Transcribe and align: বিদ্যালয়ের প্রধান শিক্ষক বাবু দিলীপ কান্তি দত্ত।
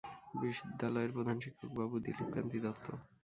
বিদ্যালয়ের 0.33 1.11
প্রধান 1.15 1.37
শিক্ষক 1.43 1.69
বাবু 1.79 1.95
দিলীপ 2.05 2.29
কান্তি 2.33 2.57
দত্ত। 2.63 2.85